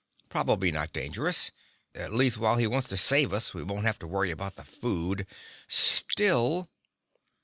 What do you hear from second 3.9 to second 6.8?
to worry about the food. Still...."